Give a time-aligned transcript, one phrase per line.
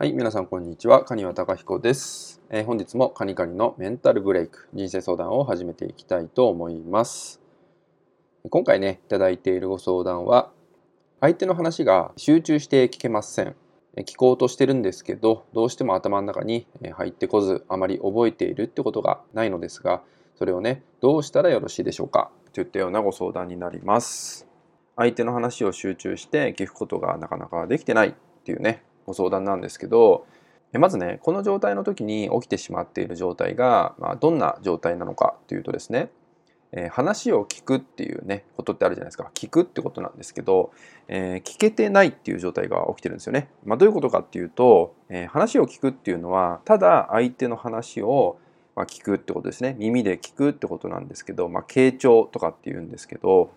[0.00, 1.02] はい、皆さんこんにちは。
[1.02, 7.40] カニワタカヒコです、えー、本日もカニカニのメンタルブレイク、人生相談を始めていきたいと思います。
[8.48, 10.52] 今回ね、いただいているご相談は、
[11.20, 13.56] 相手の話が集中して聞けません。
[14.06, 20.02] 聞こうとしてるんですけど、どうしても頭の中に入ってこず、あまり覚えているってことがないのですが、
[20.36, 24.46] それをね、どうしたらよろしいでしょうかといったようなご相談になります。
[24.94, 30.26] 相手の話を集中して聞くことがなかなかできてないっていうね、ご相談なんですけど
[30.74, 36.10] まずねこの状態の時に起きてしまっている状態が、まあ、どんな状態なのかというとですね、
[36.72, 40.70] えー、話を聞くっていうねことってあるじゃないですか聞くってことなんですけど、
[41.08, 43.48] えー、聞けてないっていう状態が起きてるんですよね。
[43.64, 48.38] まあ、どういうことかっていうと、えー、話を聞くっていうのはただ相手の話を
[48.78, 53.50] ま、聞くってことですね耳で聞くってことなんですけど、まあ、傾聴とかっていうんですけど、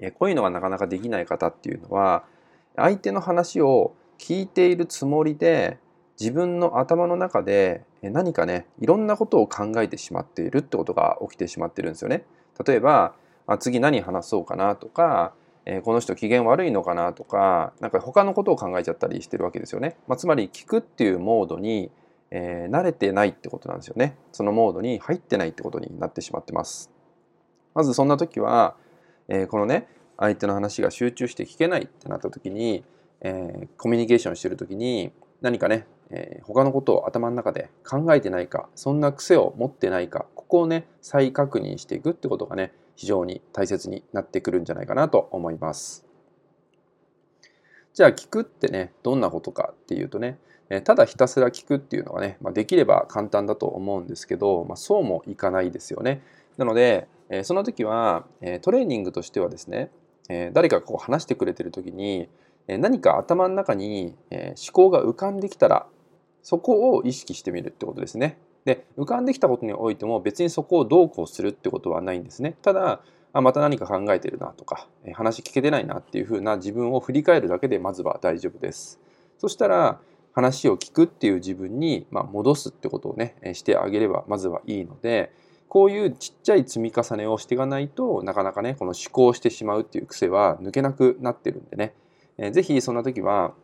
[0.00, 2.24] えこういうのがなかなかできない方っていうのは
[2.74, 5.78] 相手の話を聞いているつもりで
[6.20, 12.26] 自分の頭の中で何かねいろんなことを考えてしまっているってことが起きてしまってるんですよね。
[12.64, 13.14] 例えば
[13.46, 15.32] あ次何話そうかなとか、
[15.64, 19.96] えー、この人機嫌悪いのかなとかなんか他のことを考えちゃったりしてるわけですよね。
[20.06, 21.90] まあ、つまり聞くっていうモードに、
[22.30, 24.16] えー、慣れてないってことなんですよね。
[24.32, 26.90] そのモードに入ってないってことになってしまってます。
[27.74, 28.76] まずそんな時は、
[29.28, 32.84] えー、このね相手の話が集中して聞けないってなった時に
[33.22, 46.04] えー、コミュニケーションしてる時に何かね、えー、他のことを頭の中で考えてないかそんな癖を持ってないかここをね再確認していくってことがね非常に大切になってくるんじゃないかなと思います。
[47.92, 50.38] じゃあ聞くってねどんなことかっていうとね
[50.84, 56.22] ただひたすら聞くっていうのがね、まあ、できれば簡単だと思うんですけど、まあ、そうもいかないですよね。
[56.58, 59.90] なので、えその時は、えトレーニングとしてはですね、
[60.28, 62.28] え誰かがこう話してくれてる時に
[62.78, 65.86] 何か頭の中に思考が浮かんできたら
[66.42, 68.38] そこを意識してみるってことですね。
[68.64, 72.56] で浮かんできたことにおいても別にそこをどうこうするってことはないんですね。
[72.62, 73.00] ただ
[73.32, 79.00] あまた何か考えてるなとか話聞けてないなっていうふうな自分を振り返るだけでまずは大丈夫です。
[79.38, 80.00] そしたら
[80.32, 85.32] 話を聞くっていう自分に、ま戻すってことをねしてあげればまずはいいので
[85.68, 91.94] こういうちっちゃい積み重ねをしていかないとなかなかねこの思考してしまうっていう癖は抜けなくなってるんでね
[92.38, 93.54] えぜひそんな時は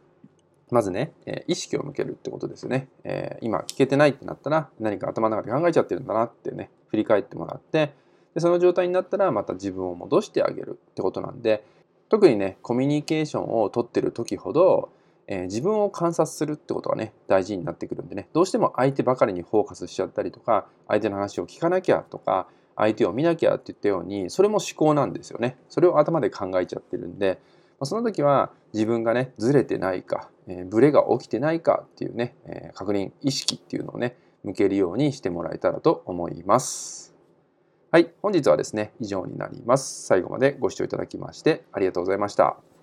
[0.71, 7.95] まずね、え意識を向けるってことですよね、え今聞けてないってなったら何か頭の中で考えちゃってるんだなってね振り返ってもらって
[8.35, 11.65] でその状態になったらまた自分を戻してあげるってことなんで
[12.09, 14.91] 特にねコミュニケーションをとってる時ほど、
[15.27, 18.29] えー、自分を観察するってことがね大事になってくるんでね。
[18.33, 22.47] どうしても相手ばかりにフォーカスしちゃったりとか相手の話を聞かなきゃとか
[22.77, 25.57] 相手を見なきゃって言ったようにそれも思考なんですよね。
[25.69, 27.41] それを頭で考えちゃってるんで
[27.79, 37.15] まその時は自分がねずれてないか、えー、ブレが起きてないかっていうね、えー、確認意識っていうのをね向けるようにしてもらえたらと思います。
[37.91, 40.07] はい、本日はですね以上になります。
[40.07, 42.76] 最後までご視聴いただきましてありがとうございました。